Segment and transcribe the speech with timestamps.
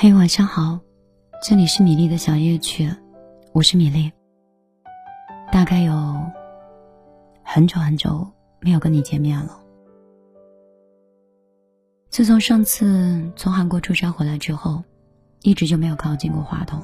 [0.00, 0.78] 嘿，晚上好，
[1.42, 2.88] 这里是米粒的小夜曲，
[3.52, 4.12] 我是米粒。
[5.50, 5.92] 大概有
[7.42, 8.24] 很久很久
[8.60, 9.60] 没有跟你见面了。
[12.10, 14.84] 自从上次从韩国出差回来之后，
[15.42, 16.80] 一直就没有靠近过话筒。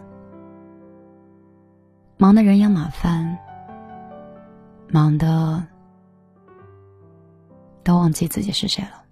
[2.17, 3.39] 忙得人仰马翻，
[4.89, 5.65] 忙的
[7.85, 9.04] 都忘记自己是谁了。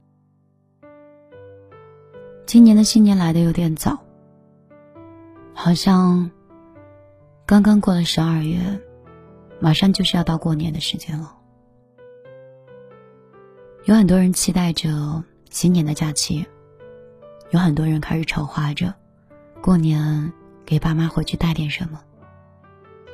[2.52, 3.98] 今年的新年来的有点早，
[5.54, 6.30] 好像
[7.46, 8.60] 刚刚过了十二月，
[9.58, 11.34] 马上就是要到过年的时间了。
[13.86, 16.44] 有很多人期待着新年的假期，
[17.52, 18.92] 有很多人开始筹划着
[19.62, 20.30] 过年
[20.66, 22.02] 给爸妈回去带点什么，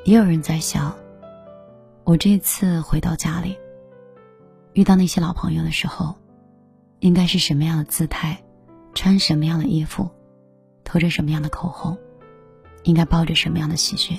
[0.02, 0.93] 也有人在想，
[2.02, 3.57] 我这次回到家里，
[4.73, 6.16] 遇到那些老朋友的时候，
[6.98, 8.43] 应该是什么样的姿态？
[8.98, 10.11] 穿什么样的衣服，
[10.83, 11.97] 涂着什么样的口红，
[12.82, 14.18] 应该抱着什么样的喜讯？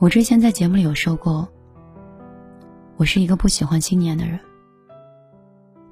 [0.00, 1.48] 我之前在节目里有说过，
[2.96, 4.40] 我是一个不喜欢新年的人，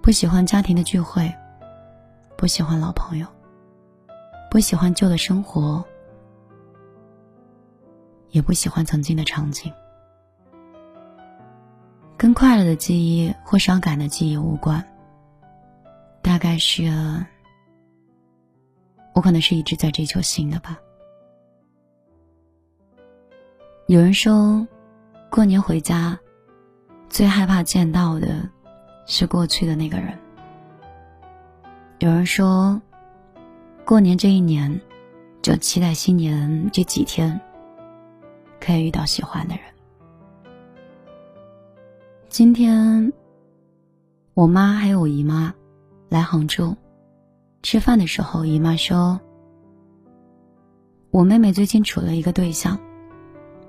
[0.02, 1.33] 不喜欢家庭的聚会，
[2.36, 3.27] 不喜欢老朋友，
[4.50, 5.84] 不喜欢旧的生活，
[8.30, 9.72] 也不喜欢曾经的场景。
[12.22, 14.80] 跟快乐的记忆或伤感的记忆无关，
[16.22, 16.84] 大概是
[19.12, 20.78] 我可能是一直在追求新的吧。
[23.88, 24.64] 有人说，
[25.32, 26.16] 过年回家
[27.08, 28.48] 最害怕见到的
[29.04, 30.16] 是过去的那个人。
[31.98, 32.80] 有人说，
[33.84, 34.80] 过年这一年
[35.42, 37.40] 就期待新年这几天
[38.60, 39.64] 可以遇到喜欢的人。
[42.33, 43.12] 今天，
[44.33, 45.52] 我妈还有我姨妈
[46.08, 46.74] 来杭州
[47.62, 49.20] 吃饭的时候，姨妈说
[51.12, 52.80] ：“我妹妹最近处了一个对象，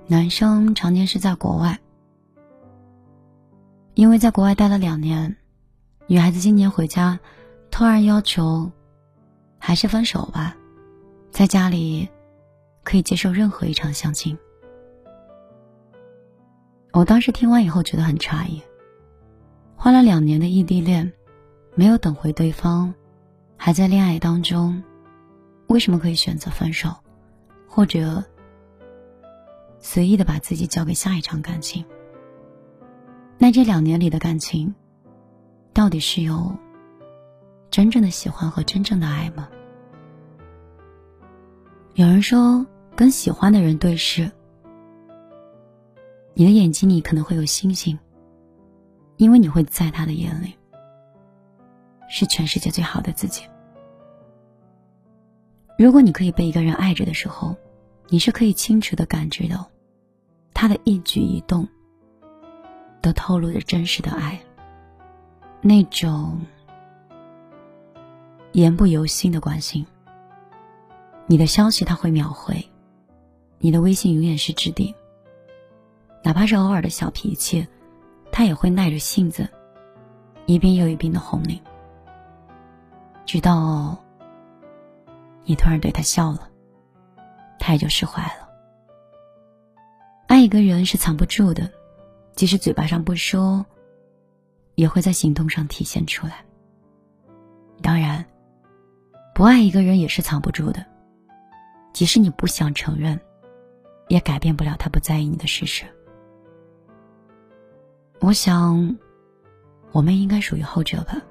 [0.08, 1.78] 男生常年是在国外，
[3.96, 5.36] 因为在国外待了两年，
[6.08, 7.20] 女孩子今年回家，
[7.70, 8.72] 突然要求
[9.60, 10.56] 还是分手吧，
[11.32, 12.08] 在家里
[12.86, 14.38] 可以接受任何一场相亲。”
[16.94, 18.62] 我当时听完以后觉得很诧异，
[19.76, 21.12] 花了两年的异地恋，
[21.74, 22.94] 没有等回对方，
[23.58, 24.84] 还在恋爱当中，
[25.66, 26.96] 为什么可以选择分手，
[27.68, 28.24] 或者
[29.80, 31.84] 随意的把自己交给下一场感情？
[33.40, 34.76] 那这两年里的感情，
[35.74, 36.56] 到底是有
[37.72, 39.50] 真正的喜欢和真正的爱吗？
[41.96, 42.64] 有人说，
[42.96, 44.32] 跟喜欢的人对视。
[46.36, 47.98] 你的眼睛里可能会有星星，
[49.18, 50.56] 因为你会在他的眼里
[52.10, 53.44] 是全世界最好的自己。
[55.78, 57.56] 如果你可以被一个人爱着的时候，
[58.10, 59.70] 你是可以清楚的感知到
[60.54, 61.68] 他的一举一动
[63.02, 64.40] 都透露着真实的爱，
[65.62, 66.42] 那种
[68.54, 69.86] 言不由心的关心。
[71.28, 72.70] 你的消息他会秒回，
[73.60, 74.94] 你的微信永远是置顶。
[76.24, 77.68] 哪怕是偶尔的小脾气，
[78.32, 79.48] 他也会耐着性子，
[80.46, 81.62] 一遍又一遍的哄你，
[83.26, 84.02] 直到
[85.44, 86.50] 你突然对他笑了，
[87.60, 88.50] 他也就释怀了。
[90.28, 91.70] 爱一个人是藏不住的，
[92.36, 93.66] 即使嘴巴上不说，
[94.76, 96.44] 也会在行动上体现出来。
[97.82, 98.26] 当然，
[99.36, 100.86] 不爱一个人也是藏不住的，
[101.92, 103.20] 即使你不想承认，
[104.08, 105.84] 也改变不了他不在意你的事实。
[108.24, 108.98] 我想，
[109.92, 111.22] 我们应该属于后者吧。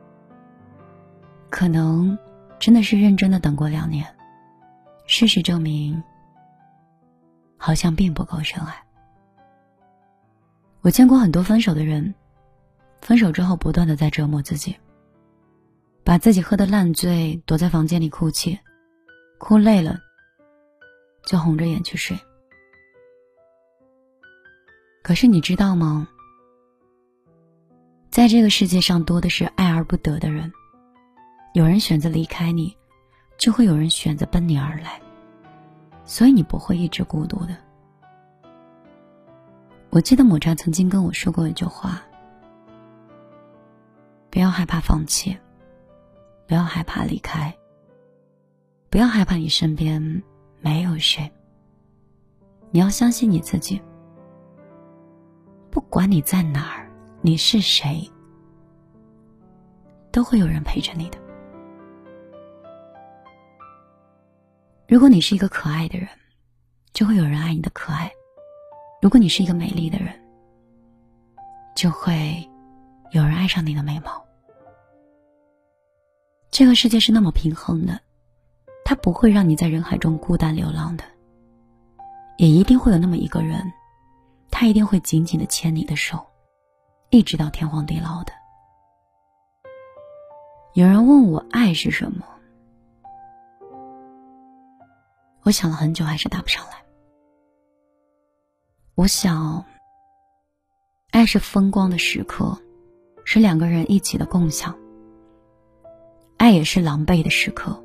[1.48, 2.18] 可能
[2.58, 4.06] 真的是认真的等过两年，
[5.06, 6.02] 事实证明，
[7.56, 8.74] 好像并不够深爱。
[10.82, 12.14] 我见过很多分手的人，
[13.00, 14.76] 分手之后不断的在折磨自己，
[16.04, 18.60] 把自己喝得烂醉，躲在房间里哭泣，
[19.38, 19.98] 哭累了，
[21.24, 22.18] 就红着眼去睡。
[25.02, 26.06] 可是你知道吗？
[28.12, 30.52] 在这个世界上，多的是爱而不得的人。
[31.54, 32.76] 有人选择离开你，
[33.38, 35.00] 就会有人选择奔你而来。
[36.04, 37.56] 所以你不会一直孤独的。
[39.88, 42.02] 我记得抹茶曾经跟我说过一句话：
[44.28, 45.34] 不要害怕放弃，
[46.46, 47.56] 不要害怕离开，
[48.90, 50.22] 不要害怕你身边
[50.60, 51.32] 没有谁。
[52.70, 53.80] 你要相信你自己，
[55.70, 56.91] 不管你在哪儿。
[57.24, 58.02] 你是谁
[60.10, 61.16] 都会有人陪着你的。
[64.88, 66.08] 如果你是一个可爱的人
[66.92, 68.10] 就会有人爱你的可爱。
[69.00, 70.12] 如果你是一个美丽的人
[71.76, 72.44] 就会
[73.12, 74.20] 有人爱上你的美貌。
[76.50, 77.98] 这个世界是那么平衡的
[78.84, 81.04] 它不会让你在人海中孤单流浪的。
[82.38, 83.62] 也一定会有那么一个人
[84.50, 86.18] 他一定会紧紧的牵你的手
[87.12, 88.32] 一直到天荒地老的。
[90.72, 92.24] 有人问我爱是什么，
[95.42, 96.82] 我想了很久，还是答不上来。
[98.94, 99.62] 我想，
[101.10, 102.58] 爱是风光的时刻，
[103.26, 104.74] 是两个人一起的共享。
[106.38, 107.84] 爱也是狼狈的时刻，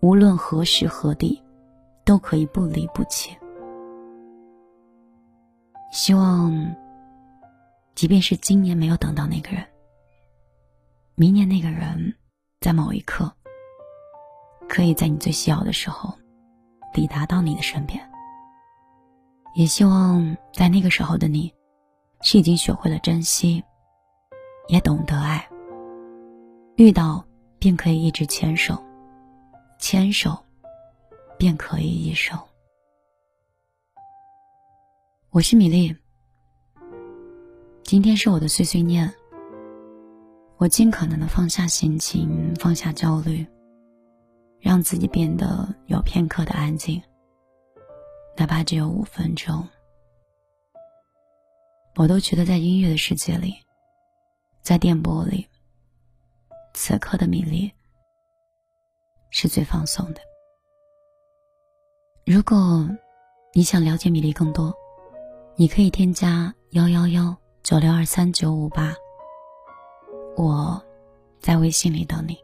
[0.00, 1.42] 无论何时何地，
[2.04, 3.34] 都可以不离不弃。
[5.90, 6.76] 希望，
[7.94, 9.66] 即便是今年没有等到那个人，
[11.14, 12.14] 明年那个人，
[12.60, 13.30] 在某一刻，
[14.68, 16.16] 可以在你最需要的时候，
[16.94, 18.00] 抵达到你的身边。
[19.54, 21.52] 也希望在那个时候的你，
[22.22, 23.62] 是已经学会了珍惜，
[24.68, 25.46] 也懂得爱。
[26.76, 27.22] 遇到
[27.58, 28.82] 便可以一直牵手，
[29.78, 30.38] 牵手
[31.36, 32.38] 便可以一生。
[35.30, 35.94] 我是米粒，
[37.90, 39.12] 今天是我的碎碎念。
[40.58, 43.44] 我尽可能的放下心情，放下焦虑，
[44.60, 47.02] 让自己变得有片刻的安静。
[48.36, 49.68] 哪怕只有五分钟，
[51.96, 53.56] 我都觉得在音乐的世界里，
[54.62, 55.44] 在电波里，
[56.72, 57.68] 此刻的米粒
[59.30, 60.20] 是最放松的。
[62.24, 62.88] 如果
[63.52, 64.72] 你想了解米粒更多，
[65.56, 68.94] 你可以添加幺幺幺九六二三九五八，
[70.36, 70.82] 我
[71.38, 72.36] 在微信里等你。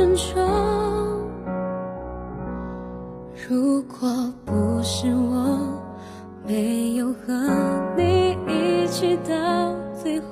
[0.00, 0.34] 沉重。
[3.46, 4.08] 如果
[4.46, 5.58] 不是我
[6.46, 7.34] 没有和
[7.98, 10.26] 你一起到最后，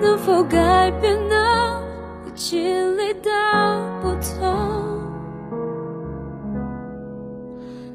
[0.00, 1.82] 能否改变呢？
[2.24, 3.30] 会经历到
[4.00, 4.54] 不同。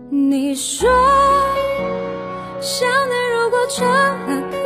[0.09, 0.89] 你说，
[2.59, 4.57] 想念如果成了歌，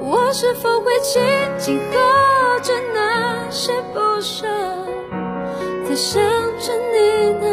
[0.00, 1.22] 我是否会轻
[1.56, 2.25] 轻和
[4.16, 4.46] 多少，
[5.86, 6.22] 在想
[6.58, 7.46] 着你呢？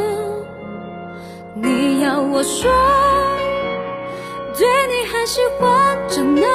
[1.56, 2.72] 你要我说，
[4.58, 6.48] 对你还喜欢着呢，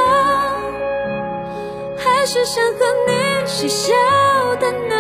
[1.99, 3.13] 还是想和你
[3.45, 3.93] 嬉笑
[4.59, 4.98] 打闹，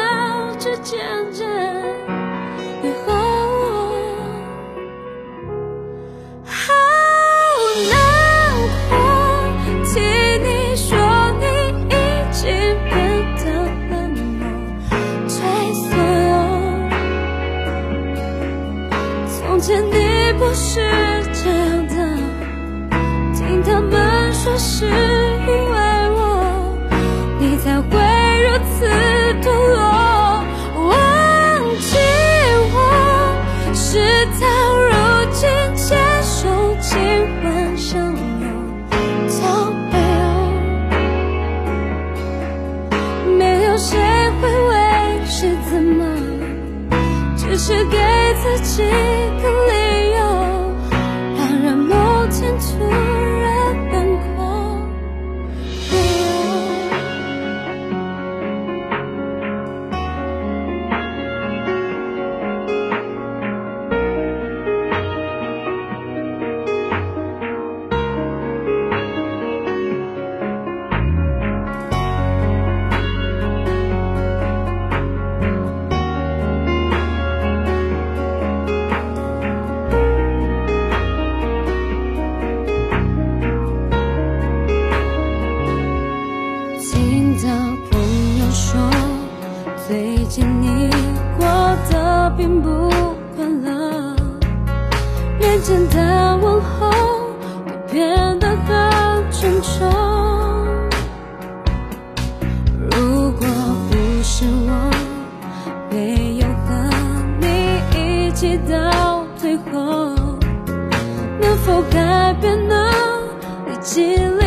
[47.69, 47.99] 是给
[48.43, 49.18] 自己。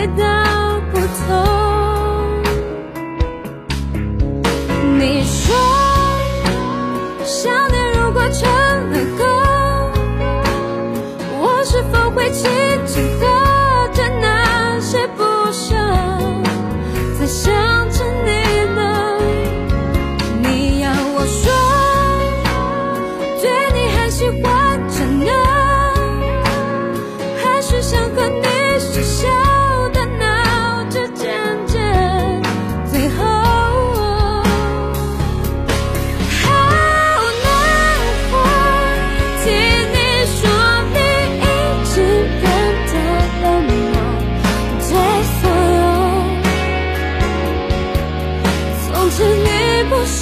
[0.07, 0.50] 经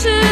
[0.02, 0.29] 是